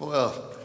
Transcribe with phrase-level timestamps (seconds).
[0.00, 0.56] Well,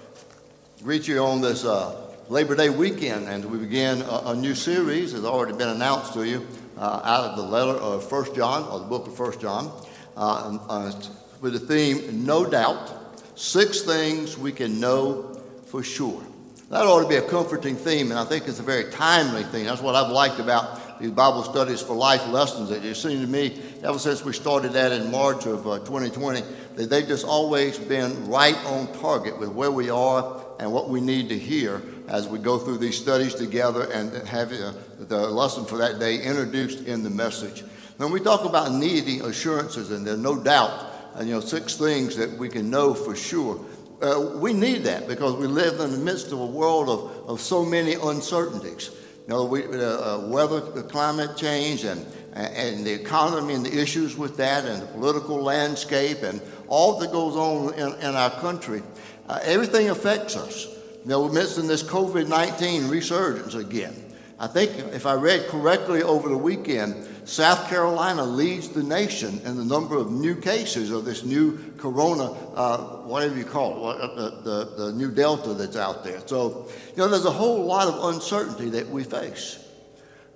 [0.81, 5.11] greet you on this uh, Labor Day weekend, and we begin a, a, new series,
[5.11, 8.79] has already been announced to you, uh, out of the letter of First John, or
[8.79, 9.73] the book of First John,
[10.15, 11.01] uh, uh,
[11.41, 12.93] with the theme, No Doubt,
[13.37, 16.23] Six Things We Can Know for Sure.
[16.69, 19.65] That ought to be a comforting theme, and I think it's a very timely theme.
[19.65, 22.71] That's what I've liked about these Bible studies for life lessons.
[22.71, 26.41] It seems to me, ever since we started that in March of uh, 2020,
[26.75, 31.01] that they've just always been right on target with where we are and what we
[31.01, 35.65] need to hear as we go through these studies together and have uh, the lesson
[35.65, 37.63] for that day introduced in the message.
[37.97, 42.15] When we talk about needing assurances, and there's no doubt, and you know, six things
[42.17, 43.59] that we can know for sure.
[44.01, 47.39] Uh, we need that because we live in the midst of a world of, of
[47.39, 48.91] so many uncertainties.
[49.27, 54.15] You know, we, uh, uh, weather, climate change, and, and the economy and the issues
[54.15, 58.83] with that, and the political landscape, and all that goes on in, in our country.
[59.27, 60.67] Uh, everything affects us.
[61.03, 64.04] You know, we're missing this COVID 19 resurgence again.
[64.37, 69.55] I think if I read correctly over the weekend, South Carolina leads the nation in
[69.55, 74.07] the number of new cases of this new corona, uh, whatever you call it, uh,
[74.15, 76.19] the, the, the new delta that's out there.
[76.27, 79.63] So, you know, there's a whole lot of uncertainty that we face.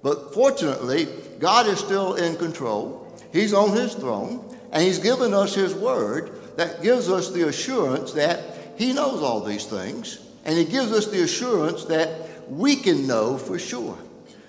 [0.01, 1.07] But fortunately,
[1.39, 3.13] God is still in control.
[3.33, 8.13] He's on his throne, and he's given us his word that gives us the assurance
[8.13, 13.07] that he knows all these things, and he gives us the assurance that we can
[13.07, 13.97] know for sure.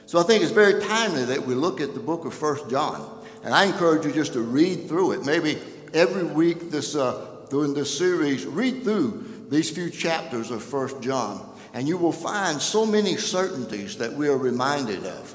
[0.07, 3.19] So I think it's very timely that we look at the book of First John.
[3.45, 5.25] And I encourage you just to read through it.
[5.25, 5.59] Maybe
[5.95, 11.49] every week this, uh, during this series, read through these few chapters of First John.
[11.73, 15.35] And you will find so many certainties that we are reminded of.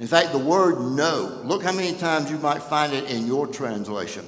[0.00, 3.46] In fact, the word know, look how many times you might find it in your
[3.46, 4.26] translation.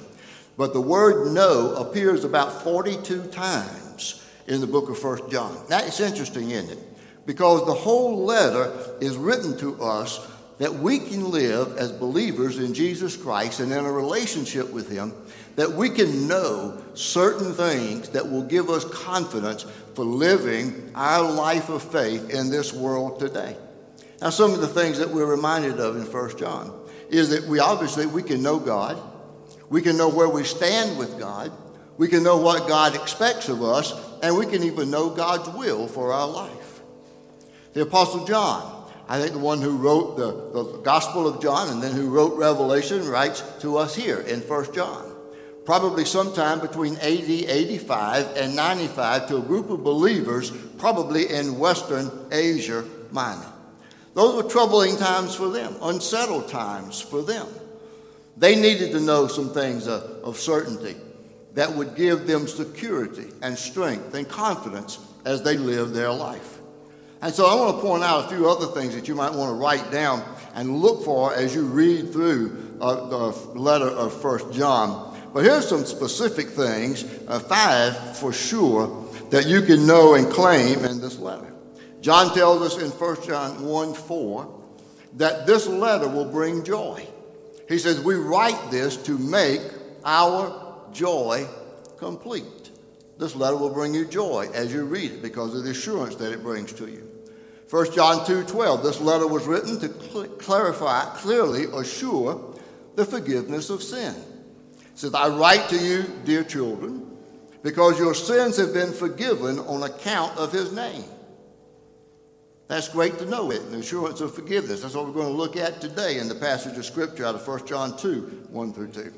[0.56, 5.56] But the word know appears about 42 times in the book of First John.
[5.68, 6.87] That's interesting, isn't it?
[7.28, 10.26] Because the whole letter is written to us
[10.56, 15.12] that we can live as believers in Jesus Christ and in a relationship with Him,
[15.56, 21.68] that we can know certain things that will give us confidence for living our life
[21.68, 23.58] of faith in this world today.
[24.22, 26.72] Now, some of the things that we're reminded of in 1 John
[27.10, 28.98] is that we obviously we can know God,
[29.68, 31.52] we can know where we stand with God,
[31.98, 33.92] we can know what God expects of us,
[34.22, 36.57] and we can even know God's will for our life.
[37.74, 41.82] The Apostle John, I think the one who wrote the, the Gospel of John and
[41.82, 45.14] then who wrote Revelation, writes to us here in 1 John.
[45.64, 52.10] Probably sometime between 80, 85, and 95 to a group of believers, probably in Western
[52.32, 53.52] Asia Minor.
[54.14, 57.46] Those were troubling times for them, unsettled times for them.
[58.36, 60.96] They needed to know some things of, of certainty
[61.54, 66.57] that would give them security and strength and confidence as they lived their life.
[67.20, 69.50] And so I want to point out a few other things that you might want
[69.50, 70.22] to write down
[70.54, 75.18] and look for as you read through uh, the letter of First John.
[75.34, 80.84] But here's some specific things, uh, five for sure, that you can know and claim
[80.84, 81.52] in this letter.
[82.00, 84.60] John tells us in 1 John 1 4
[85.16, 87.06] that this letter will bring joy.
[87.68, 89.60] He says, We write this to make
[90.04, 91.46] our joy
[91.96, 92.70] complete.
[93.18, 96.32] This letter will bring you joy as you read it because of the assurance that
[96.32, 97.07] it brings to you.
[97.70, 102.54] 1 John 2:12 This letter was written to cl- clarify, clearly assure
[102.94, 104.14] the forgiveness of sin.
[104.80, 107.16] It says, I write to you, dear children,
[107.62, 111.04] because your sins have been forgiven on account of his name.
[112.68, 114.82] That's great to know it, the assurance of forgiveness.
[114.82, 117.46] That's what we're going to look at today in the passage of Scripture out of
[117.46, 119.12] 1 John 2, 1 through 2.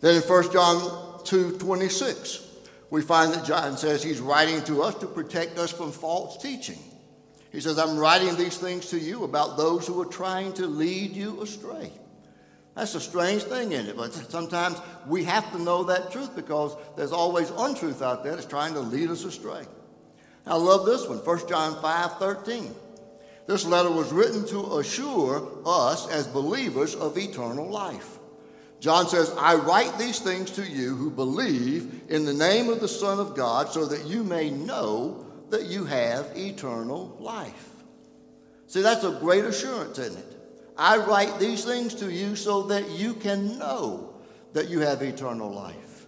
[0.00, 2.46] Then in 1 John 2, 26,
[2.90, 6.78] we find that John says he's writing to us to protect us from false teaching.
[7.56, 11.16] He says, I'm writing these things to you about those who are trying to lead
[11.16, 11.90] you astray.
[12.74, 16.76] That's a strange thing in it, but sometimes we have to know that truth because
[16.98, 19.64] there's always untruth out there that's trying to lead us astray.
[20.46, 22.74] I love this one, 1 John 5 13.
[23.46, 28.18] This letter was written to assure us as believers of eternal life.
[28.80, 32.86] John says, I write these things to you who believe in the name of the
[32.88, 37.70] Son of God so that you may know that you have eternal life.
[38.66, 40.36] See, that's a great assurance, isn't it?
[40.76, 44.14] I write these things to you so that you can know
[44.52, 46.06] that you have eternal life.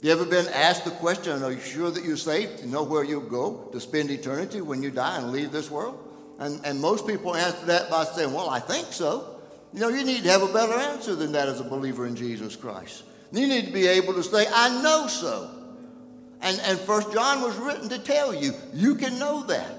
[0.00, 2.60] You ever been asked the question, are you sure that you're saved?
[2.60, 5.98] You know where you'll go to spend eternity when you die and leave this world?
[6.38, 9.40] And, and most people answer that by saying, well, I think so.
[9.72, 12.14] You know, you need to have a better answer than that as a believer in
[12.14, 13.04] Jesus Christ.
[13.32, 15.50] You need to be able to say, I know so.
[16.42, 19.74] And, and First John was written to tell you, you can know that.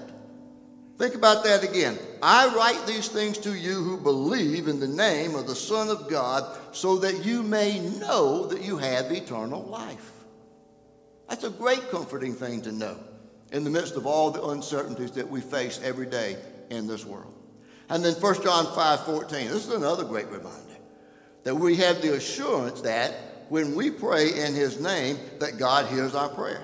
[0.98, 1.96] Think about that again.
[2.20, 6.10] I write these things to you who believe in the name of the Son of
[6.10, 10.10] God, so that you may know that you have eternal life.
[11.28, 12.98] That's a great comforting thing to know
[13.52, 16.36] in the midst of all the uncertainties that we face every day
[16.70, 17.32] in this world.
[17.88, 20.76] And then 1 John 5 14, this is another great reminder
[21.44, 23.14] that we have the assurance that
[23.48, 26.62] when we pray in his name, that God hears our prayer.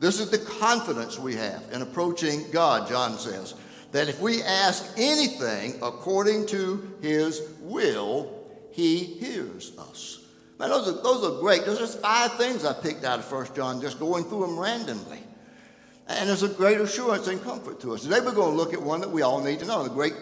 [0.00, 3.54] This is the confidence we have in approaching God, John says
[3.92, 10.20] that if we ask anything according to his will, he hears us.
[10.58, 11.64] Man, those are, those are great.
[11.64, 15.20] Those are five things I picked out of 1 John, just going through them randomly.
[16.08, 18.02] And there's a great assurance and comfort to us.
[18.02, 20.14] Today we're going to look at one that we all need to know the great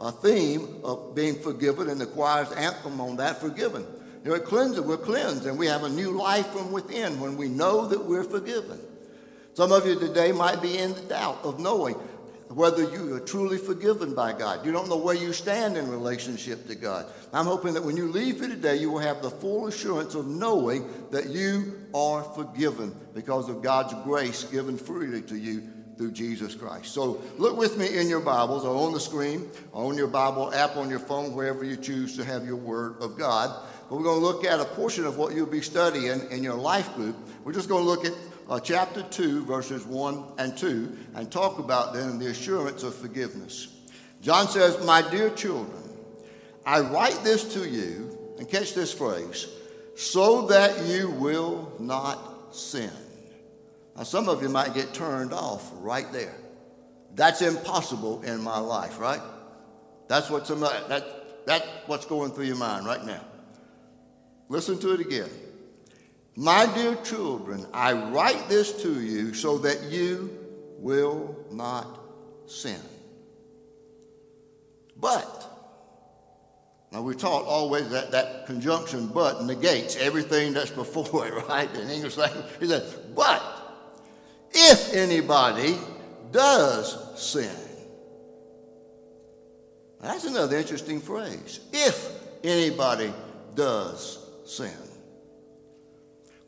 [0.00, 3.84] uh, theme of being forgiven, and the choir's anthem on that forgiven.
[4.34, 7.86] It cleanses, we're cleansed, and we have a new life from within when we know
[7.86, 8.78] that we're forgiven.
[9.54, 11.96] Some of you today might be in the doubt of knowing
[12.48, 14.64] whether you are truly forgiven by God.
[14.64, 17.06] You don't know where you stand in relationship to God.
[17.32, 20.26] I'm hoping that when you leave here today, you will have the full assurance of
[20.26, 25.62] knowing that you are forgiven because of God's grace given freely to you
[25.98, 26.94] through Jesus Christ.
[26.94, 30.54] So look with me in your Bibles or on the screen or on your Bible
[30.54, 33.66] app on your phone, wherever you choose to have your Word of God.
[33.88, 36.56] But we're going to look at a portion of what you'll be studying in your
[36.56, 37.16] life group.
[37.44, 38.12] We're just going to look at
[38.48, 43.68] uh, chapter 2, verses 1 and 2, and talk about then the assurance of forgiveness.
[44.20, 45.82] John says, My dear children,
[46.66, 49.48] I write this to you, and catch this phrase,
[49.96, 52.90] so that you will not sin.
[53.96, 56.34] Now, some of you might get turned off right there.
[57.14, 59.20] That's impossible in my life, right?
[60.08, 63.24] That's what's, that, that's what's going through your mind right now.
[64.48, 65.28] Listen to it again.
[66.36, 70.30] My dear children, I write this to you so that you
[70.78, 72.00] will not
[72.46, 72.80] sin.
[74.96, 75.44] But,
[76.92, 81.72] now we're taught always that that conjunction but negates everything that's before it, right?
[81.74, 83.42] In English language, he says, but
[84.52, 85.76] if anybody
[86.30, 87.54] does sin.
[90.00, 91.60] That's another interesting phrase.
[91.72, 92.12] If
[92.44, 93.12] anybody
[93.54, 94.72] does sin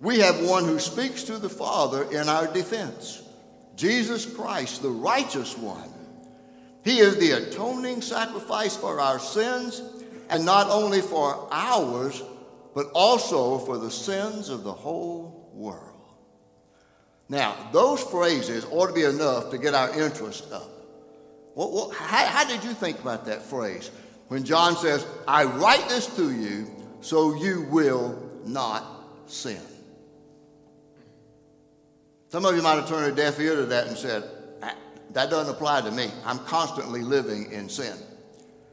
[0.01, 3.23] we have one who speaks to the Father in our defense
[3.81, 5.89] Jesus Christ, the righteous one.
[6.85, 9.81] He is the atoning sacrifice for our sins,
[10.29, 12.23] and not only for ours,
[12.75, 16.13] but also for the sins of the whole world.
[17.31, 20.71] Now, those phrases ought to be enough to get our interest up.
[21.55, 23.91] Well, well, how, how did you think about that phrase?
[24.29, 26.67] When John says, I write this to you
[27.01, 28.85] so you will not
[29.27, 29.61] sin.
[32.29, 34.23] Some of you might have turned a deaf ear to that and said,
[34.63, 34.75] ah,
[35.13, 36.11] that doesn't apply to me.
[36.25, 37.97] I'm constantly living in sin.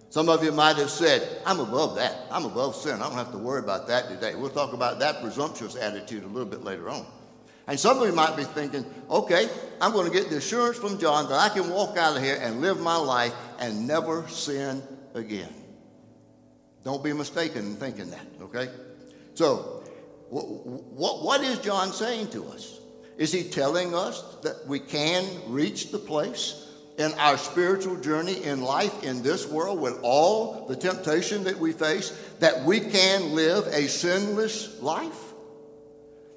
[0.10, 2.16] Some of you might have said, I'm above that.
[2.32, 3.02] I'm above sin.
[3.02, 4.36] I don't have to worry about that today.
[4.36, 7.06] We'll talk about that presumptuous attitude a little bit later on.
[7.68, 9.50] And some of you might be thinking, okay,
[9.82, 12.40] I'm going to get the assurance from John that I can walk out of here
[12.42, 14.82] and live my life and never sin
[15.14, 15.54] again.
[16.88, 18.70] Don't be mistaken in thinking that, okay?
[19.34, 19.84] So,
[20.30, 22.80] what, what is John saying to us?
[23.18, 28.62] Is he telling us that we can reach the place in our spiritual journey in
[28.62, 33.68] life in this world with all the temptation that we face that we can live
[33.68, 35.34] a sinless life?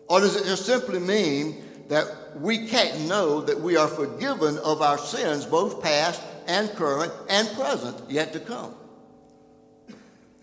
[0.08, 4.82] Or does it just simply mean that we can't know that we are forgiven of
[4.82, 8.74] our sins, both past and current and present, yet to come?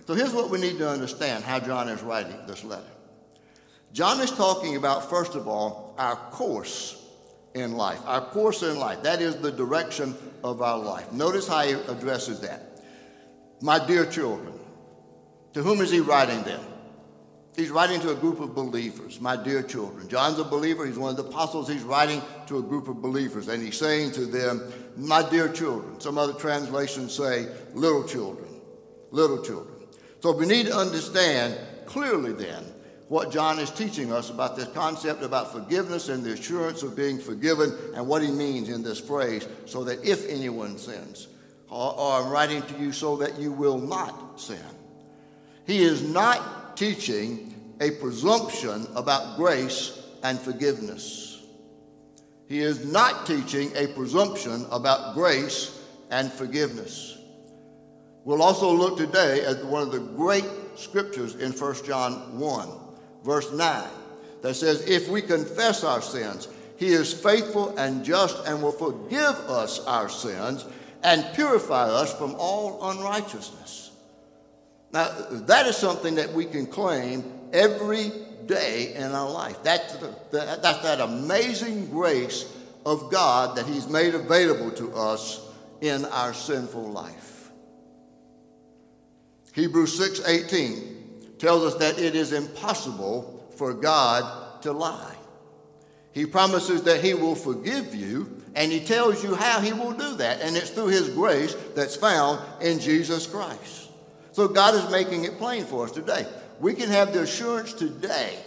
[0.07, 2.87] So here's what we need to understand how John is writing this letter.
[3.91, 7.05] John is talking about, first of all, our course
[7.53, 7.99] in life.
[8.05, 9.03] Our course in life.
[9.03, 11.11] That is the direction of our life.
[11.11, 12.81] Notice how he addresses that.
[13.61, 14.53] My dear children,
[15.53, 16.61] to whom is he writing them?
[17.57, 20.07] He's writing to a group of believers, my dear children.
[20.07, 20.85] John's a believer.
[20.85, 21.67] He's one of the apostles.
[21.67, 25.99] He's writing to a group of believers, and he's saying to them, My dear children.
[25.99, 28.47] Some other translations say, Little children.
[29.11, 29.76] Little children.
[30.27, 32.61] So we need to understand clearly then
[33.07, 37.17] what John is teaching us about this concept about forgiveness and the assurance of being
[37.17, 41.29] forgiven and what he means in this phrase, so that if anyone sins,
[41.69, 44.59] or, or I'm writing to you so that you will not sin.
[45.65, 51.41] He is not teaching a presumption about grace and forgiveness.
[52.49, 55.81] He is not teaching a presumption about grace
[56.11, 57.17] and forgiveness.
[58.27, 60.43] We'll also look today at one of the great
[60.75, 62.69] scriptures in 1 John 1
[63.23, 63.87] verse 9,
[64.41, 69.33] that says, If we confess our sins, He is faithful and just and will forgive
[69.47, 70.65] us our sins
[71.03, 73.91] and purify us from all unrighteousness.
[74.91, 78.11] Now, that is something that we can claim every
[78.45, 79.63] day in our life.
[79.63, 82.53] That's, the, that's that amazing grace
[82.85, 87.36] of God that He's made available to us in our sinful life.
[89.57, 95.15] Hebrews 6:18 tells us that it is impossible for God to lie.
[96.11, 100.13] He promises that He will forgive you, and He tells you how He will do
[100.17, 103.89] that, and it's through His grace that's found in Jesus Christ.
[104.31, 106.27] So God is making it plain for us today.
[106.59, 108.37] We can have the assurance today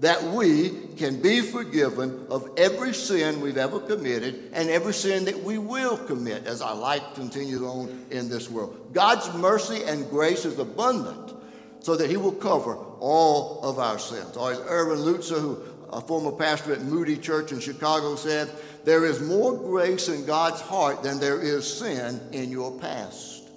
[0.00, 5.42] that we can be forgiven of every sin we've ever committed and every sin that
[5.42, 8.90] we will commit as our life continues on in this world.
[8.92, 11.34] God's mercy and grace is abundant
[11.80, 14.36] so that He will cover all of our sins.
[14.36, 15.58] Or as Erwin Lutzer, who
[15.92, 18.50] a former pastor at Moody Church in Chicago, said,
[18.84, 23.48] There is more grace in God's heart than there is sin in your past.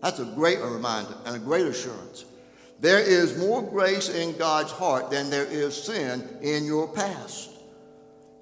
[0.00, 2.24] That's a great reminder and a great assurance.
[2.82, 7.50] There is more grace in God's heart than there is sin in your past.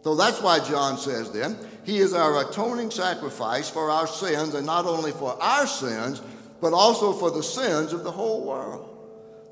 [0.02, 4.64] So that's why John says then, He is our atoning sacrifice for our sins, and
[4.64, 6.22] not only for our sins,
[6.62, 8.88] but also for the sins of the whole world.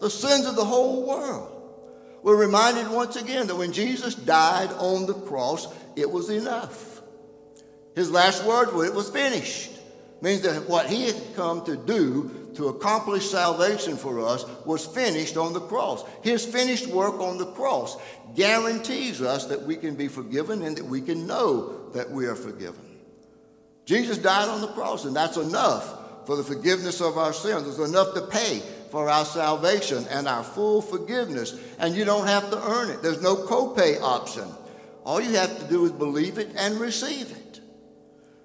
[0.00, 1.54] The sins of the whole world.
[2.22, 7.02] We're reminded once again that when Jesus died on the cross, it was enough.
[7.94, 9.72] His last words were, It was finished.
[10.22, 15.36] Means that what he had come to do to accomplish salvation for us was finished
[15.36, 16.04] on the cross.
[16.22, 17.96] His finished work on the cross
[18.34, 22.34] guarantees us that we can be forgiven and that we can know that we are
[22.34, 22.84] forgiven.
[23.84, 27.68] Jesus died on the cross, and that's enough for the forgiveness of our sins.
[27.68, 28.60] It's enough to pay
[28.90, 31.56] for our salvation and our full forgiveness.
[31.78, 34.48] And you don't have to earn it, there's no copay option.
[35.04, 37.60] All you have to do is believe it and receive it.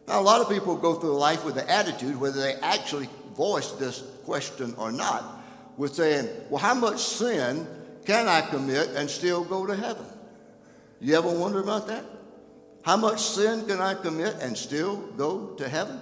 [0.07, 3.71] Now, a lot of people go through life with the attitude, whether they actually voice
[3.73, 5.43] this question or not,
[5.77, 7.67] with saying, Well, how much sin
[8.05, 10.05] can I commit and still go to heaven?
[10.99, 12.05] You ever wonder about that?
[12.83, 15.99] How much sin can I commit and still go to heaven?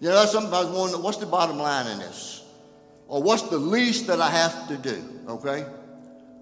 [0.00, 2.42] You know, sometimes wonder, what's the bottom line in this?
[3.08, 5.64] Or what's the least that I have to do, okay?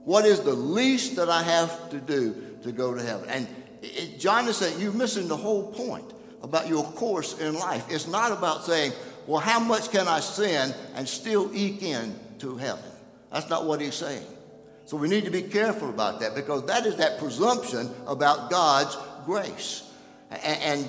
[0.04, 3.28] What is the least that I have to do to go to heaven?
[3.28, 3.48] And
[3.82, 6.12] it, John is saying, you're missing the whole point
[6.42, 7.84] about your course in life.
[7.88, 8.92] It's not about saying,
[9.26, 12.84] well, how much can I sin and still eke in to heaven?
[13.32, 14.26] That's not what he's saying.
[14.86, 18.96] So we need to be careful about that because that is that presumption about God's
[19.24, 19.90] grace.
[20.30, 20.88] And,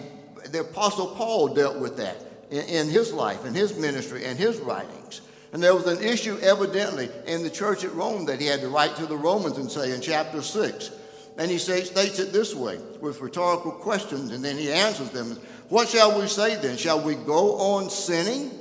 [0.52, 2.18] the Apostle Paul dealt with that
[2.52, 5.22] in, his life, in his ministry, in his writings.
[5.54, 8.70] And there was an issue evidently in the church at Rome that he had to
[8.70, 10.92] write to the Romans and say in chapter 6.
[11.38, 15.40] And he states it this way with rhetorical questions, and then he answers them.
[15.70, 16.78] What shall we say then?
[16.78, 18.52] Shall we go on sinning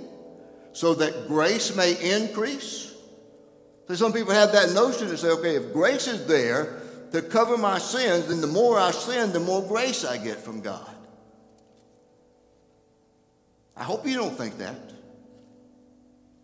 [0.73, 2.95] so that grace may increase?
[3.89, 6.81] So some people have that notion to say, okay, if grace is there
[7.13, 10.61] to cover my sins, then the more I sin, the more grace I get from
[10.61, 10.91] God.
[13.77, 14.77] I hope you don't think that.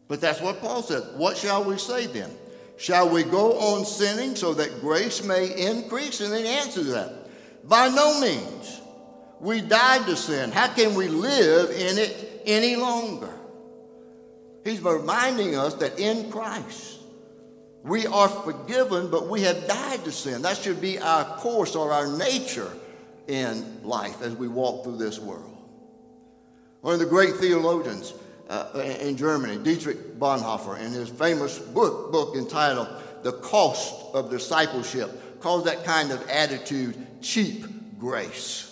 [0.09, 1.03] But that's what Paul said.
[1.17, 2.31] What shall we say then?
[2.77, 6.21] Shall we go on sinning so that grace may increase?
[6.21, 7.29] And then he answers that.
[7.69, 8.81] By no means.
[9.41, 10.53] We died to sin.
[10.53, 13.33] How can we live in it any longer?
[14.65, 16.99] He's reminding us that in Christ,
[17.83, 20.43] we are forgiven, but we have died to sin.
[20.43, 22.71] That should be our course or our nature
[23.27, 25.57] in life as we walk through this world.
[26.83, 28.13] One of the great theologians
[28.51, 32.89] uh, in Germany, Dietrich Bonhoeffer, in his famous book, book entitled
[33.23, 37.65] The Cost of Discipleship, calls that kind of attitude cheap
[37.99, 38.70] grace.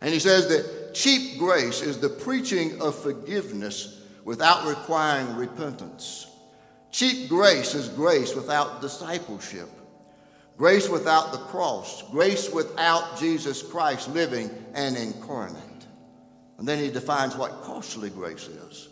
[0.00, 6.26] And he says that cheap grace is the preaching of forgiveness without requiring repentance.
[6.90, 9.68] Cheap grace is grace without discipleship,
[10.56, 15.62] grace without the cross, grace without Jesus Christ living and incarnate.
[16.58, 18.88] And then he defines what costly grace is.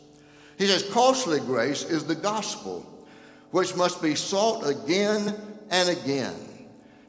[0.59, 3.07] He says, costly grace is the gospel,
[3.51, 5.35] which must be sought again
[5.71, 6.35] and again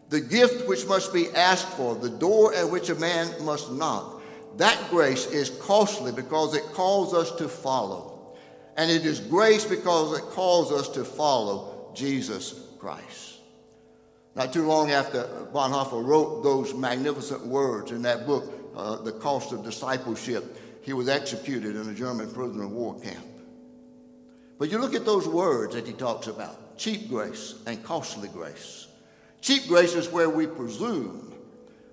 [0.09, 4.21] the gift which must be asked for, the door at which a man must knock.
[4.57, 8.35] That grace is costly because it calls us to follow.
[8.77, 13.39] And it is grace because it calls us to follow Jesus Christ.
[14.35, 19.51] Not too long after Bonhoeffer wrote those magnificent words in that book, uh, The Cost
[19.51, 23.25] of Discipleship, he was executed in a German prisoner of war camp.
[24.59, 28.86] But you look at those words that he talks about cheap grace and costly grace.
[29.41, 31.33] Cheap grace is where we presume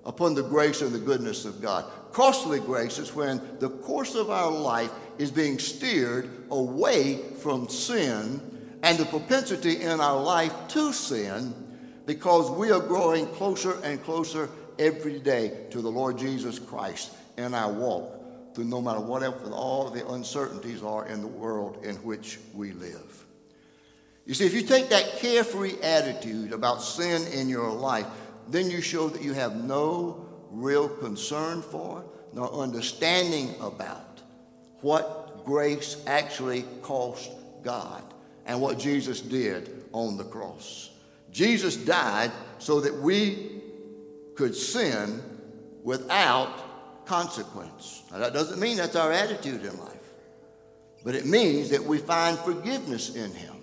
[0.04, 1.84] upon the grace and the goodness of God.
[2.12, 8.40] Costly grace is when the course of our life is being steered away from sin
[8.82, 11.54] and the propensity in our life to sin
[12.06, 14.48] because we are growing closer and closer
[14.78, 19.90] every day to the Lord Jesus Christ in our walk through no matter whatever all
[19.90, 23.23] the uncertainties are in the world in which we live.
[24.26, 28.06] You see, if you take that carefree attitude about sin in your life,
[28.48, 34.20] then you show that you have no real concern for nor understanding about
[34.80, 37.30] what grace actually cost
[37.62, 38.02] God
[38.46, 40.90] and what Jesus did on the cross.
[41.30, 43.62] Jesus died so that we
[44.34, 45.22] could sin
[45.82, 48.02] without consequence.
[48.10, 50.12] Now, that doesn't mean that's our attitude in life,
[51.04, 53.53] but it means that we find forgiveness in Him.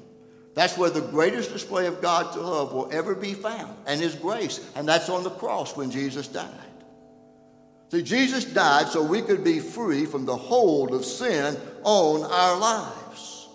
[0.53, 4.70] That's where the greatest display of God's love will ever be found, and His grace.
[4.75, 6.50] And that's on the cross when Jesus died.
[7.91, 12.58] See, Jesus died so we could be free from the hold of sin on our
[12.58, 13.50] lives.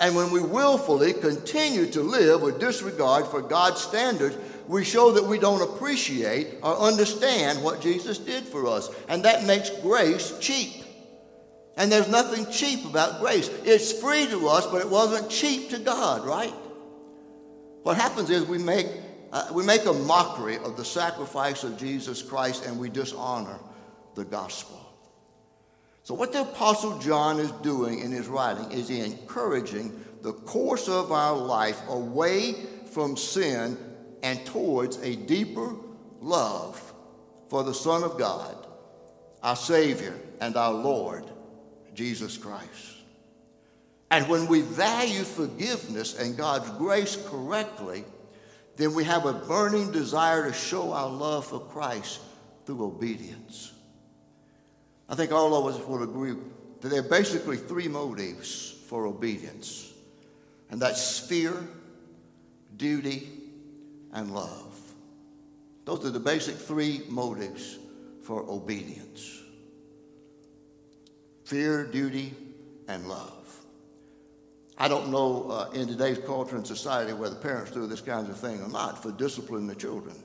[0.00, 4.36] And when we willfully continue to live with disregard for God's standards,
[4.68, 8.90] we show that we don't appreciate or understand what Jesus did for us.
[9.08, 10.85] And that makes grace cheap.
[11.76, 13.50] And there's nothing cheap about grace.
[13.64, 16.54] It's free to us, but it wasn't cheap to God, right?
[17.82, 18.88] What happens is we make,
[19.30, 23.58] uh, we make a mockery of the sacrifice of Jesus Christ and we dishonor
[24.14, 24.80] the gospel.
[26.02, 30.88] So, what the Apostle John is doing in his writing is he encouraging the course
[30.88, 32.54] of our life away
[32.90, 33.76] from sin
[34.22, 35.74] and towards a deeper
[36.20, 36.80] love
[37.50, 38.66] for the Son of God,
[39.42, 41.24] our Savior and our Lord
[41.96, 42.96] Jesus Christ.
[44.10, 48.04] And when we value forgiveness and God's grace correctly,
[48.76, 52.20] then we have a burning desire to show our love for Christ
[52.66, 53.72] through obedience.
[55.08, 56.34] I think all of us will agree
[56.80, 59.92] that there are basically three motives for obedience,
[60.70, 61.66] and that's fear,
[62.76, 63.28] duty,
[64.12, 64.74] and love.
[65.84, 67.78] Those are the basic three motives
[68.22, 69.42] for obedience
[71.46, 72.34] fear, duty,
[72.88, 73.32] and love.
[74.76, 78.36] I don't know uh, in today's culture and society whether parents do this kind of
[78.36, 80.16] thing or not for disciplining the children.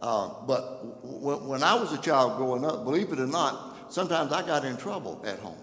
[0.00, 4.32] Uh, but w- when I was a child growing up, believe it or not, sometimes
[4.32, 5.58] I got in trouble at home.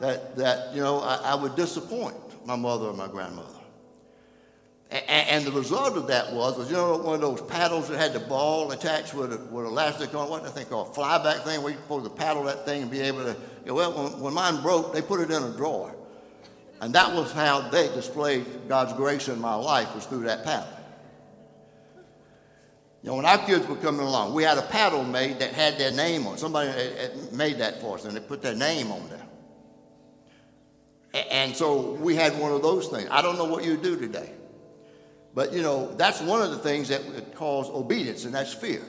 [0.00, 3.60] That, that you know, I, I would disappoint my mother or my grandmother.
[4.90, 8.12] And, the result of that was, was you know, one of those paddles that had
[8.12, 11.62] the ball attached with, a, with elastic on, what I think called a flyback thing,
[11.62, 14.20] where you're supposed to paddle that thing and be able to, you know, well, when,
[14.20, 15.94] when mine broke, they put it in a drawer.
[16.80, 20.68] And that was how they displayed God's grace in my life, was through that paddle.
[23.02, 25.76] You know, when our kids were coming along, we had a paddle made that had
[25.76, 26.40] their name on it.
[26.40, 29.26] Somebody uh, uh, made that for us, and they put their name on there.
[31.30, 33.08] And so we had one of those things.
[33.10, 34.32] I don't know what you do today.
[35.34, 38.82] But, you know, that's one of the things that cause obedience, and that's fear.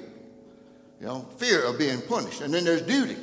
[0.99, 2.41] You know, fear of being punished.
[2.41, 3.17] And then there's duty.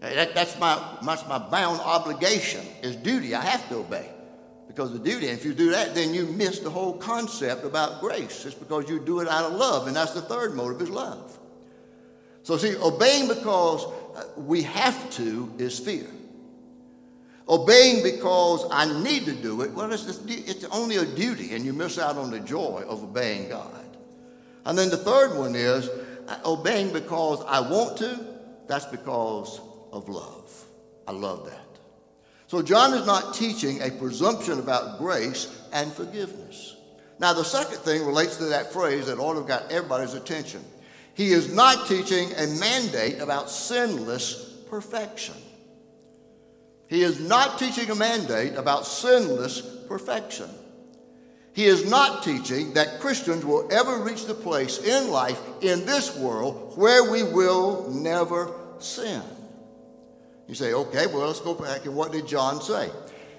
[0.00, 3.34] That, that's, my, that's my bound obligation is duty.
[3.34, 4.10] I have to obey
[4.66, 5.28] because of duty.
[5.28, 8.44] And if you do that, then you miss the whole concept about grace.
[8.44, 9.86] It's because you do it out of love.
[9.86, 11.38] And that's the third motive is love.
[12.42, 16.06] So see, obeying because uh, we have to is fear.
[17.48, 21.72] Obeying because I need to do it, well, it's, it's only a duty, and you
[21.72, 23.84] miss out on the joy of obeying God.
[24.64, 25.88] And then the third one is
[26.26, 28.18] uh, obeying because I want to,
[28.66, 29.60] that's because
[29.92, 30.64] of love.
[31.06, 31.60] I love that.
[32.48, 36.76] So John is not teaching a presumption about grace and forgiveness.
[37.18, 40.64] Now, the second thing relates to that phrase that ought to have got everybody's attention.
[41.14, 45.34] He is not teaching a mandate about sinless perfection.
[46.88, 50.48] He is not teaching a mandate about sinless perfection.
[51.52, 56.16] He is not teaching that Christians will ever reach the place in life, in this
[56.16, 59.22] world, where we will never sin.
[60.46, 62.90] You say, okay, well, let's go back and what did John say?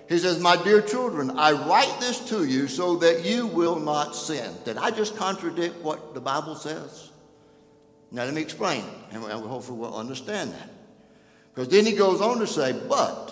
[0.10, 4.16] He says, My dear children, I write this to you so that you will not
[4.16, 4.54] sin.
[4.64, 7.12] Did I just contradict what the Bible says?
[8.10, 10.70] Now, let me explain it, and hopefully we'll understand that.
[11.54, 13.27] Because then he goes on to say, But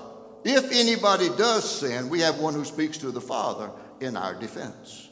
[0.46, 5.10] if anybody does sin, we have one who speaks to the Father in our defense.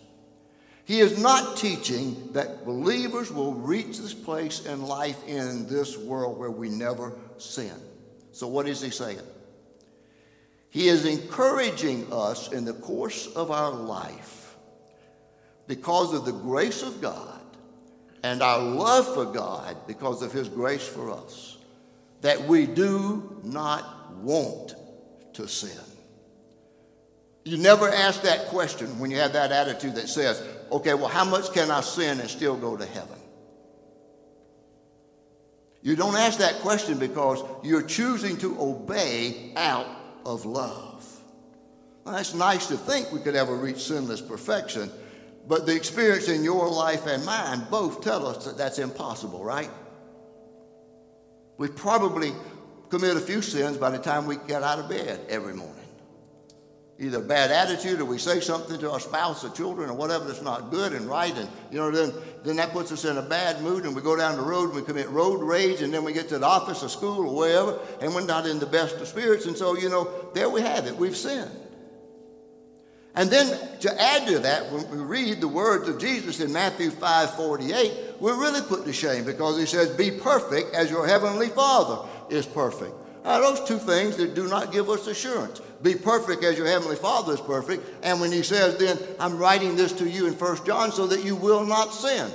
[0.85, 6.37] He is not teaching that believers will reach this place in life in this world
[6.37, 7.73] where we never sin.
[8.31, 9.19] So, what is he saying?
[10.69, 14.55] He is encouraging us in the course of our life,
[15.67, 17.43] because of the grace of God,
[18.23, 21.57] and our love for God because of His grace for us
[22.21, 24.75] that we do not want
[25.33, 25.71] to sin.
[27.45, 30.41] You never ask that question when you have that attitude that says,
[30.71, 33.19] okay, well, how much can I sin and still go to heaven?
[35.81, 39.87] You don't ask that question because you're choosing to obey out
[40.25, 41.05] of love.
[42.05, 44.89] Well, it's nice to think we could ever reach sinless perfection,
[45.45, 49.69] but the experience in your life and mine both tell us that that's impossible, right?
[51.57, 52.31] We probably
[52.93, 55.83] commit a few sins by the time we get out of bed every morning.
[56.99, 60.43] Either bad attitude or we say something to our spouse or children or whatever that's
[60.43, 63.59] not good and right and you know then then that puts us in a bad
[63.63, 66.13] mood and we go down the road and we commit road rage and then we
[66.13, 69.07] get to the office or school or wherever and we're not in the best of
[69.07, 69.47] spirits.
[69.47, 70.95] And so you know there we have it.
[70.95, 71.49] We've sinned.
[73.15, 76.89] And then to add to that when we read the words of jesus in matthew
[76.89, 81.49] 5 48 we're really put to shame because he says be perfect as your heavenly
[81.49, 85.61] father is perfect now, those two things that do not give us assurance.
[85.81, 87.83] Be perfect as your heavenly Father is perfect.
[88.03, 91.23] And when he says, then, I'm writing this to you in 1 John so that
[91.23, 92.29] you will not sin.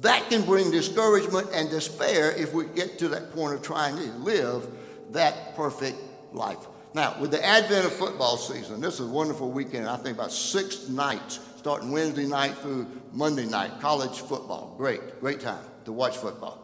[0.00, 4.04] That can bring discouragement and despair if we get to that point of trying to
[4.18, 4.66] live
[5.10, 5.98] that perfect
[6.32, 6.58] life.
[6.94, 9.86] Now, with the advent of football season, this is a wonderful weekend.
[9.86, 14.74] I think about six nights, starting Wednesday night through Monday night, college football.
[14.78, 16.59] Great, great time to watch football.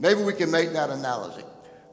[0.00, 1.44] Maybe we can make that analogy.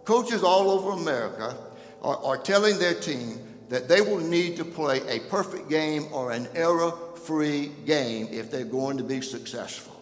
[0.05, 1.55] Coaches all over America
[2.01, 3.39] are, are telling their team
[3.69, 6.91] that they will need to play a perfect game or an error
[7.25, 10.01] free game if they're going to be successful.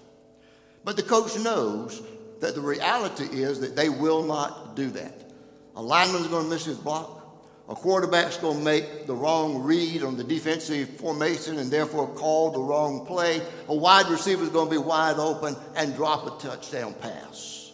[0.84, 2.04] But the coach knows
[2.42, 5.32] that the reality is that they will not do that.
[5.76, 7.24] A lineman's going to miss his block.
[7.68, 12.52] A quarterback's going to make the wrong read on the defensive formation and therefore call
[12.52, 13.42] the wrong play.
[13.68, 17.65] A wide receiver's going to be wide open and drop a touchdown pass.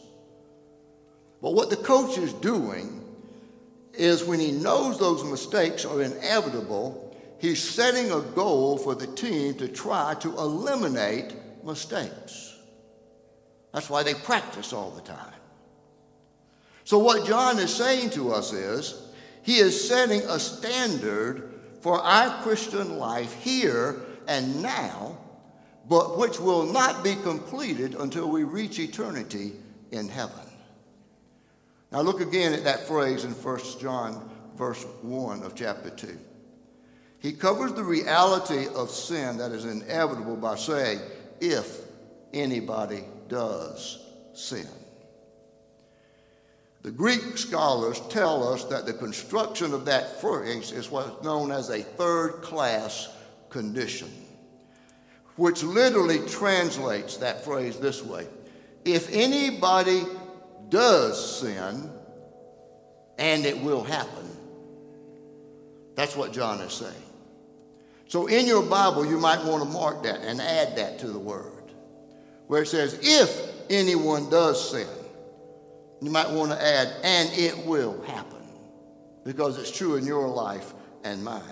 [1.42, 3.04] But what the coach is doing
[3.94, 9.56] is when he knows those mistakes are inevitable, he's setting a goal for the team
[9.56, 12.58] to try to eliminate mistakes.
[13.74, 15.34] That's why they practice all the time.
[16.84, 19.10] So, what John is saying to us is
[19.44, 25.18] he is setting a standard for our Christian life here and now,
[25.88, 29.54] but which will not be completed until we reach eternity
[29.92, 30.51] in heaven.
[31.92, 36.18] Now look again at that phrase in 1 John verse 1 of chapter 2.
[37.20, 41.00] He covers the reality of sin that is inevitable by saying,
[41.40, 41.82] if
[42.34, 44.68] anybody does sin.
[46.84, 51.70] The Greek scholars tell us that the construction of that phrase is what's known as
[51.70, 53.10] a third class
[53.50, 54.10] condition,
[55.36, 58.28] which literally translates that phrase this way
[58.84, 60.04] If anybody
[60.72, 61.92] does sin,
[63.20, 64.26] and it will happen.
[65.94, 66.94] That's what John is saying.
[68.08, 71.20] So in your Bible, you might want to mark that and add that to the
[71.20, 71.72] word,
[72.48, 74.88] where it says, if anyone does sin,
[76.02, 78.42] you might want to add, and it will happen,
[79.24, 81.44] because it's true in your life and mine.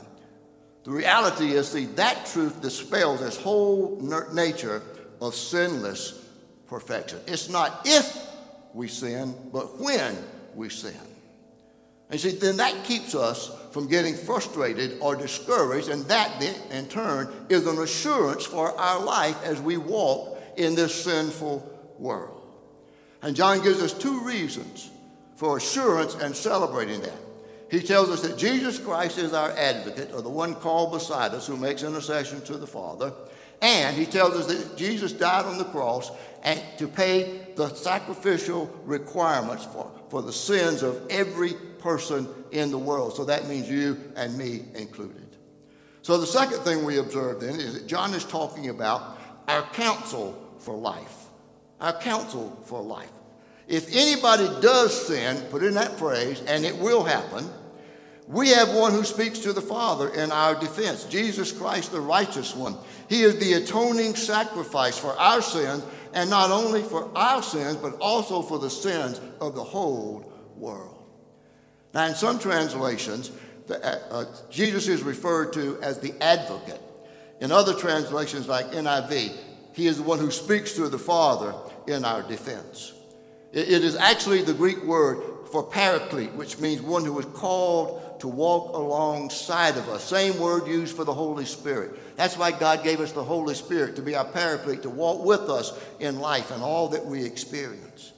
[0.86, 4.00] The reality is, see, that truth dispels this whole
[4.34, 4.82] nature
[5.22, 6.26] of sinless
[6.68, 7.20] perfection.
[7.28, 8.29] It's not if
[8.74, 10.16] we sin, but when
[10.56, 10.94] we sin.
[12.10, 17.32] And see, then that keeps us from getting frustrated or discouraged, and that in turn
[17.50, 22.42] is an assurance for our life as we walk in this sinful world.
[23.22, 24.90] And John gives us two reasons
[25.36, 27.20] for assurance and celebrating that.
[27.70, 31.46] He tells us that Jesus Christ is our advocate, or the one called beside us
[31.46, 33.14] who makes intercession to the Father.
[33.62, 36.12] And he tells us that Jesus died on the cross
[36.44, 42.78] and to pay the sacrificial requirements for, for the sins of every person in the
[42.78, 43.16] world.
[43.16, 45.36] So that means you and me included.
[46.02, 50.56] So the second thing we observe then is that John is talking about our counsel
[50.60, 51.26] for life.
[51.82, 53.12] Our counsel for life.
[53.68, 57.48] If anybody does sin, put in that phrase, and it will happen,
[58.30, 62.56] we have one who speaks to the Father in our defense Jesus Christ, the righteous
[62.56, 62.78] one.
[63.10, 67.98] He is the atoning sacrifice for our sins, and not only for our sins, but
[68.00, 71.04] also for the sins of the whole world.
[71.96, 73.32] Now, in some translations,
[73.66, 76.82] the, uh, uh Jesus is referred to as the advocate.
[77.42, 79.36] In other translations, like NIV,
[79.74, 81.56] he is the one who speaks to the Father
[81.88, 82.94] in our defense.
[83.54, 85.18] it, it is actually the Greek word
[85.52, 90.04] for paraclete, which means one who is called to walk alongside of us.
[90.04, 92.18] Same word used for the Holy Spirit.
[92.18, 95.50] That's why God gave us the Holy Spirit to be our paraclete, to walk with
[95.50, 98.14] us in life and all that we experience.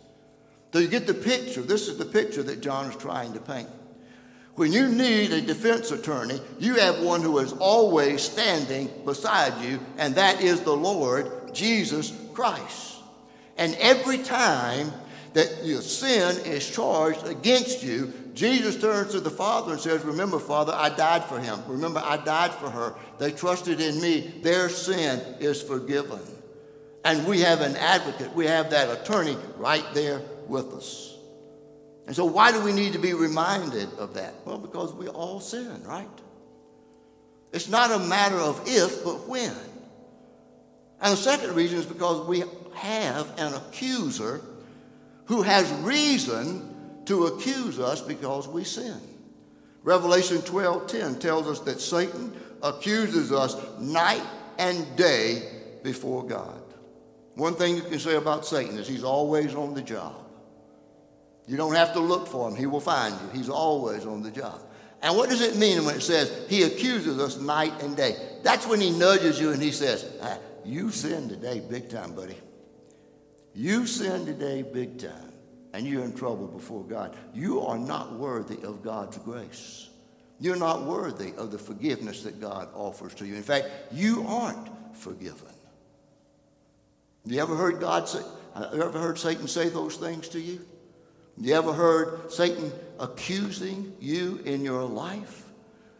[0.73, 1.61] So you get the picture.
[1.61, 3.69] This is the picture that John is trying to paint.
[4.55, 9.79] When you need a defense attorney, you have one who is always standing beside you,
[9.97, 12.97] and that is the Lord Jesus Christ.
[13.57, 14.91] And every time
[15.33, 20.39] that your sin is charged against you, Jesus turns to the Father and says, Remember,
[20.39, 21.59] Father, I died for him.
[21.67, 22.95] Remember, I died for her.
[23.19, 24.33] They trusted in me.
[24.41, 26.19] Their sin is forgiven.
[27.03, 31.17] And we have an advocate, we have that attorney right there with us.
[32.07, 34.35] And so, why do we need to be reminded of that?
[34.45, 36.07] Well, because we all sin, right?
[37.51, 39.55] It's not a matter of if, but when.
[41.01, 42.43] And the second reason is because we
[42.75, 44.41] have an accuser
[45.25, 46.70] who has reason
[47.05, 48.99] to accuse us because we sin.
[49.83, 54.23] Revelation 12:10 tells us that Satan accuses us night
[54.57, 55.43] and day
[55.83, 56.61] before God.
[57.35, 60.15] One thing you can say about Satan is he's always on the job.
[61.47, 63.39] You don't have to look for him, he will find you.
[63.39, 64.61] He's always on the job.
[65.01, 68.15] And what does it mean when it says he accuses us night and day?
[68.43, 72.37] That's when he nudges you and he says, ah, You sinned today big time, buddy.
[73.53, 75.33] You sinned today big time,
[75.73, 77.15] and you're in trouble before God.
[77.33, 79.89] You are not worthy of God's grace.
[80.39, 83.35] You're not worthy of the forgiveness that God offers to you.
[83.35, 85.53] In fact, you aren't forgiven.
[87.25, 88.21] You ever heard God say,
[88.55, 90.65] uh, you ever heard Satan say those things to you?
[91.37, 95.45] You ever heard Satan accusing you in your life?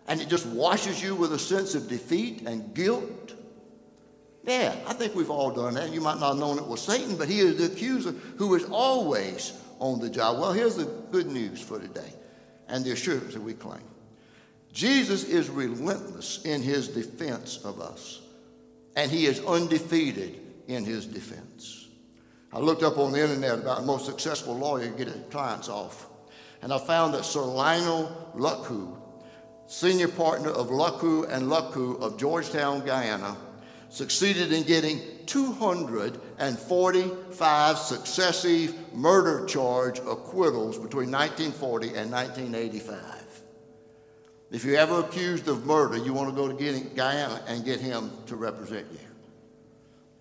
[0.07, 3.35] And it just washes you with a sense of defeat and guilt?
[4.43, 5.93] Yeah, I think we've all done that.
[5.93, 8.65] You might not have known it was Satan, but he is the accuser who is
[8.65, 10.39] always on the job.
[10.39, 12.13] Well, here's the good news for today
[12.67, 13.83] and the assurance that we claim
[14.73, 18.21] Jesus is relentless in his defense of us,
[18.95, 21.89] and he is undefeated in his defense.
[22.53, 25.69] I looked up on the internet about the most successful lawyer to get his clients
[25.69, 26.07] off,
[26.61, 28.97] and I found that Sir Lionel Luckhoo,
[29.67, 33.35] senior partner of Luckhoo and Luckhoo of Georgetown, Guyana,
[33.91, 43.43] succeeded in getting 245 successive murder charge acquittals between 1940 and 1985.
[44.49, 46.53] If you're ever accused of murder, you want to go to
[46.95, 48.99] Guyana and get him to represent you.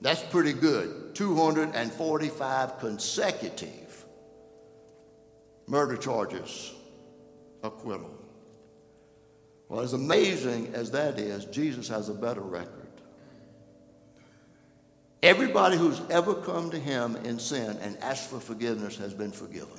[0.01, 1.15] That's pretty good.
[1.15, 4.05] 245 consecutive
[5.67, 6.73] murder charges
[7.63, 8.11] acquittal.
[9.69, 12.80] Well, as amazing as that is, Jesus has a better record.
[15.23, 19.79] Everybody who's ever come to him in sin and asked for forgiveness has been forgiven.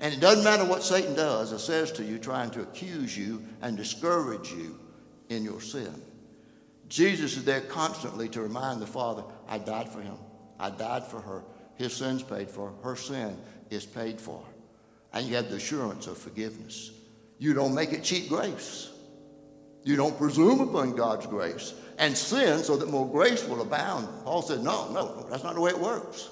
[0.00, 3.42] And it doesn't matter what Satan does or says to you, trying to accuse you
[3.62, 4.78] and discourage you
[5.28, 6.02] in your sin.
[6.88, 10.16] Jesus is there constantly to remind the Father, I died for him.
[10.58, 11.42] I died for her.
[11.76, 12.74] His sin's paid for.
[12.82, 13.38] Her sin
[13.70, 14.44] is paid for.
[15.14, 16.90] And you have the assurance of forgiveness.
[17.38, 18.90] You don't make it cheap grace.
[19.84, 24.08] You don't presume upon God's grace and sin so that more grace will abound.
[24.24, 26.30] Paul said, no, no, no, that's not the way it works.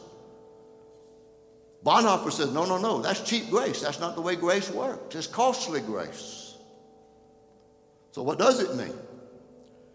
[1.85, 3.81] Bonhoeffer said, no, no, no, that's cheap grace.
[3.81, 5.14] That's not the way grace works.
[5.14, 6.55] It's costly grace.
[8.12, 8.94] So, what does it mean?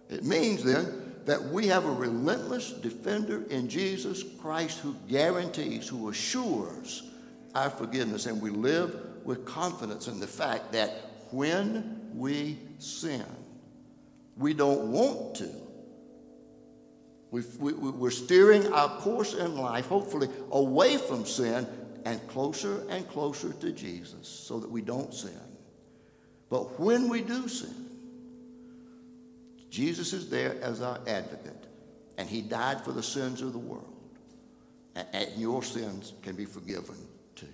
[0.10, 6.10] It means then that we have a relentless defender in Jesus Christ who guarantees, who
[6.10, 7.04] assures
[7.54, 10.91] our forgiveness, and we live with confidence in the fact that
[11.32, 13.25] when we sin,
[14.38, 15.50] we don't want to.
[17.32, 17.41] we
[17.74, 21.67] we're steering our course in life, hopefully, away from sin
[22.06, 25.32] and closer and closer to Jesus so that we don't sin.
[26.50, 27.74] But when we do sin,
[29.69, 31.65] Jesus is there as our advocate,
[32.17, 33.91] and he died for the sins of the world.
[34.95, 36.95] And your sins can be forgiven
[37.36, 37.48] too.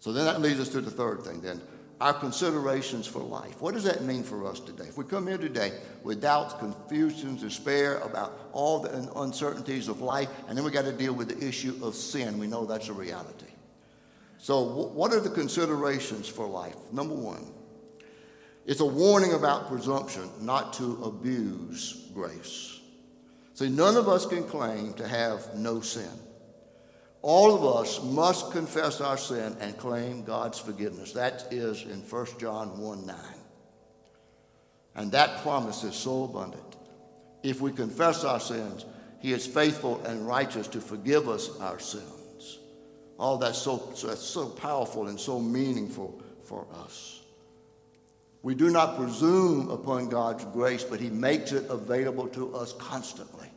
[0.00, 1.62] So then that leads us to the third thing then
[2.00, 3.60] our considerations for life.
[3.60, 4.84] What does that mean for us today?
[4.84, 10.28] If we come here today with doubts, confusions, despair about all the uncertainties of life,
[10.48, 12.92] and then we got to deal with the issue of sin, we know that's a
[12.92, 13.46] reality.
[14.38, 16.76] So, what are the considerations for life?
[16.92, 17.44] Number one,
[18.66, 22.80] it's a warning about presumption, not to abuse grace.
[23.54, 26.10] See, none of us can claim to have no sin.
[27.22, 31.12] All of us must confess our sin and claim God's forgiveness.
[31.12, 33.16] That is in 1 John 1 9.
[34.94, 36.76] And that promise is so abundant.
[37.42, 38.84] If we confess our sins,
[39.20, 42.58] He is faithful and righteous to forgive us our sins.
[43.18, 47.20] All that's so, that's so powerful and so meaningful for us.
[48.42, 53.48] We do not presume upon God's grace, but He makes it available to us constantly.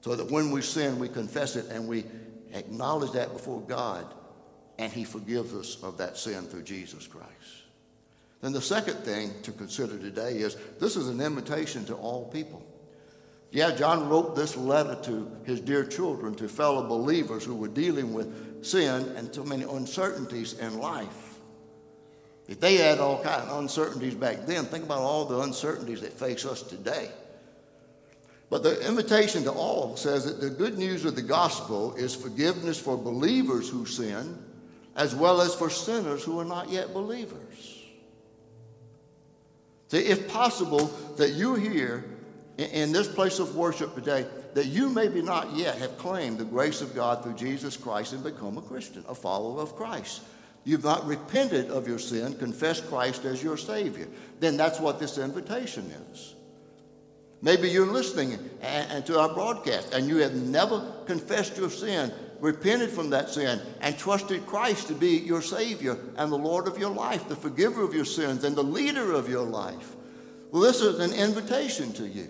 [0.00, 2.04] So that when we sin, we confess it and we
[2.52, 4.06] acknowledge that before God,
[4.78, 7.28] and He forgives us of that sin through Jesus Christ.
[8.40, 12.62] Then the second thing to consider today is this is an invitation to all people.
[13.50, 18.12] Yeah, John wrote this letter to his dear children, to fellow believers who were dealing
[18.12, 21.38] with sin and so many uncertainties in life.
[22.46, 26.12] If they had all kinds of uncertainties back then, think about all the uncertainties that
[26.12, 27.10] face us today.
[28.50, 32.80] But the invitation to all says that the good news of the gospel is forgiveness
[32.80, 34.38] for believers who sin,
[34.96, 37.82] as well as for sinners who are not yet believers.
[39.88, 42.04] See, if possible, that you here
[42.56, 46.80] in this place of worship today, that you maybe not yet have claimed the grace
[46.80, 50.22] of God through Jesus Christ and become a Christian, a follower of Christ.
[50.64, 54.08] You've not repented of your sin, confessed Christ as your Savior.
[54.40, 56.34] Then that's what this invitation is.
[57.40, 62.90] Maybe you're listening and, to our broadcast and you have never confessed your sin, repented
[62.90, 66.90] from that sin, and trusted Christ to be your Savior and the Lord of your
[66.90, 69.94] life, the forgiver of your sins, and the leader of your life.
[70.50, 72.28] Well, this is an invitation to you.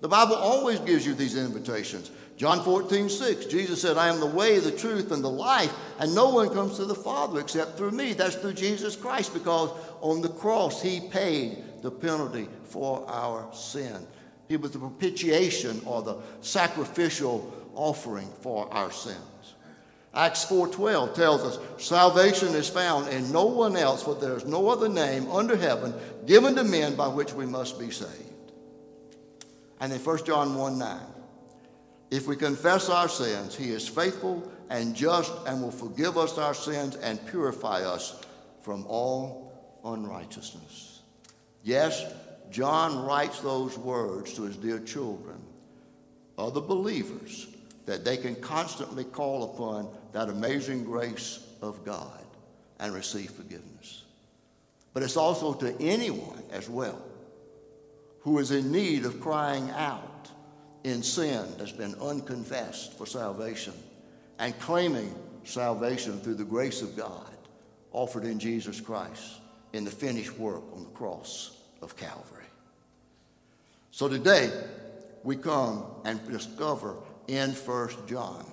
[0.00, 2.10] The Bible always gives you these invitations.
[2.36, 6.14] John 14, 6, Jesus said, I am the way, the truth, and the life, and
[6.14, 8.12] no one comes to the Father except through me.
[8.12, 14.06] That's through Jesus Christ, because on the cross he paid the penalty for our sin.
[14.48, 19.18] He was the propitiation or the sacrificial offering for our sins.
[20.14, 24.70] Acts 4:12 tells us salvation is found in no one else for there is no
[24.70, 25.92] other name under heaven
[26.24, 28.52] given to men by which we must be saved.
[29.78, 31.00] And in 1 John 1 9,
[32.10, 36.54] if we confess our sins, he is faithful and just and will forgive us our
[36.54, 38.18] sins and purify us
[38.62, 39.52] from all
[39.84, 41.02] unrighteousness.
[41.62, 42.04] Yes,
[42.50, 45.38] John writes those words to his dear children,
[46.38, 47.48] other believers,
[47.86, 52.24] that they can constantly call upon that amazing grace of God
[52.78, 54.04] and receive forgiveness.
[54.92, 57.02] But it's also to anyone as well
[58.20, 60.28] who is in need of crying out
[60.84, 63.72] in sin that's been unconfessed for salvation
[64.38, 67.30] and claiming salvation through the grace of God
[67.92, 69.40] offered in Jesus Christ
[69.72, 72.35] in the finished work on the cross of Calvary.
[73.96, 74.50] So today,
[75.22, 76.96] we come and discover
[77.28, 78.44] in First John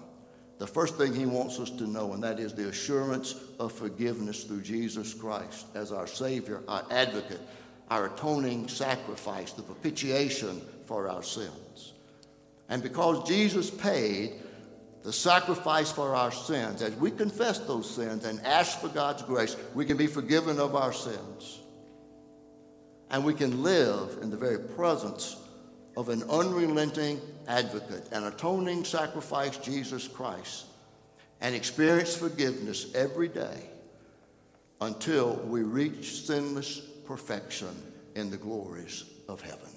[0.57, 4.45] the first thing he wants us to know, and that is the assurance of forgiveness
[4.45, 7.41] through Jesus Christ as our Savior, our advocate,
[7.89, 11.91] our atoning sacrifice, the propitiation for our sins.
[12.69, 14.35] And because Jesus paid
[15.03, 19.57] the sacrifice for our sins, as we confess those sins and ask for God's grace,
[19.75, 21.62] we can be forgiven of our sins.
[23.13, 25.37] And we can live in the very presence
[25.95, 30.65] of an unrelenting advocate, an atoning sacrifice, Jesus Christ,
[31.39, 33.69] and experience forgiveness every day
[34.81, 37.69] until we reach sinless perfection
[38.15, 39.69] in the glories of heaven.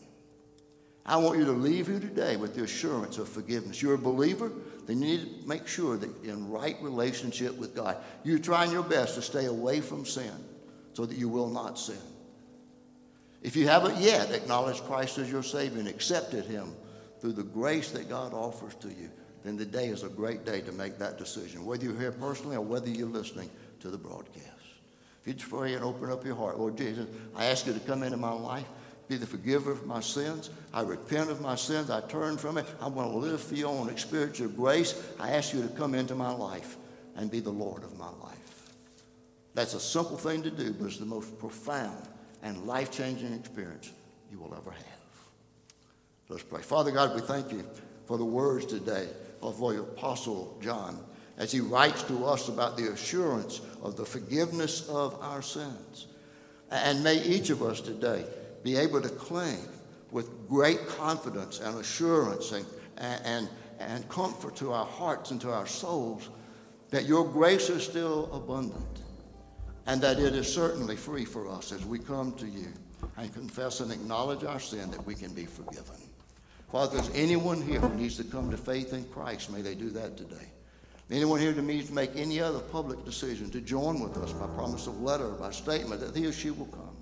[1.04, 3.82] I want you to leave here today with the assurance of forgiveness.
[3.82, 4.50] You're a believer,
[4.86, 7.98] then you need to make sure that you're in right relationship with God.
[8.24, 10.32] You're trying your best to stay away from sin
[10.94, 11.98] so that you will not sin.
[13.42, 16.74] If you haven't yet acknowledged Christ as your Savior and accepted Him
[17.20, 19.10] through the grace that God offers to you,
[19.44, 22.56] then the day is a great day to make that decision, whether you're here personally
[22.56, 23.48] or whether you're listening
[23.80, 24.50] to the broadcast.
[25.24, 28.02] If you pray and open up your heart, Lord Jesus, I ask you to come
[28.02, 28.66] into my life,
[29.08, 30.50] be the forgiver of my sins.
[30.72, 31.90] I repent of my sins.
[31.90, 32.66] I turn from it.
[32.80, 33.66] I want to live for you.
[33.66, 35.00] To experience your grace.
[35.20, 36.76] I ask you to come into my life
[37.14, 38.72] and be the Lord of my life.
[39.54, 42.08] That's a simple thing to do, but it's the most profound
[42.42, 43.92] and life changing experience
[44.30, 44.96] you will ever have.
[46.28, 46.62] Let's pray.
[46.62, 47.64] Father God, we thank you
[48.06, 49.08] for the words today
[49.42, 50.98] of the Apostle John
[51.38, 56.06] as he writes to us about the assurance of the forgiveness of our sins.
[56.70, 58.24] And may each of us today
[58.64, 59.68] be able to claim
[60.10, 62.66] with great confidence and assurance and,
[62.98, 63.48] and,
[63.78, 66.30] and comfort to our hearts and to our souls
[66.90, 69.00] that your grace is still abundant
[69.86, 72.72] and that it is certainly free for us as we come to you
[73.16, 75.96] and confess and acknowledge our sin that we can be forgiven.
[76.70, 79.90] Father, there's anyone here who needs to come to faith in Christ, may they do
[79.90, 80.48] that today.
[81.08, 84.46] Anyone here that needs to make any other public decision to join with us by
[84.48, 86.96] promise of letter by statement that he or she will come.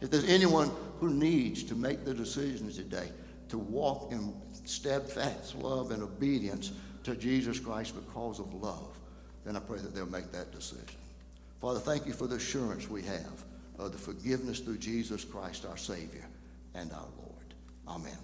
[0.00, 3.10] If there's anyone who needs to make the decision today
[3.50, 4.34] to walk in
[4.64, 6.72] steadfast love and obedience
[7.04, 8.98] to Jesus Christ because of love,
[9.44, 10.96] then I pray that they'll make that decision.
[11.62, 13.44] Father, thank you for the assurance we have
[13.78, 16.26] of the forgiveness through Jesus Christ, our Savior
[16.74, 17.54] and our Lord.
[17.86, 18.18] Amen.